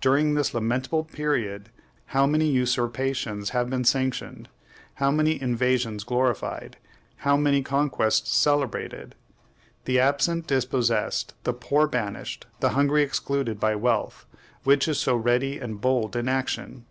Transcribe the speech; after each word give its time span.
During 0.00 0.34
this 0.34 0.52
lamentable 0.54 1.04
period, 1.04 1.68
how 2.06 2.26
many 2.26 2.46
usurpations 2.46 3.50
have 3.50 3.70
been 3.70 3.84
sanctioned, 3.84 4.48
how 4.94 5.12
many 5.12 5.40
invasions 5.40 6.02
glorified, 6.02 6.78
how 7.18 7.36
many 7.36 7.62
conquests 7.62 8.36
celebrated! 8.36 9.14
The 9.84 10.00
absent 10.00 10.48
dispossessed, 10.48 11.34
the 11.44 11.52
poor 11.52 11.86
banished, 11.86 12.46
the 12.58 12.70
hungry 12.70 13.04
excluded 13.04 13.60
by 13.60 13.76
wealth, 13.76 14.26
which 14.64 14.88
is 14.88 14.98
so 14.98 15.14
ready 15.14 15.60
and 15.60 15.80
bold 15.80 16.16
in 16.16 16.28
action! 16.28 16.84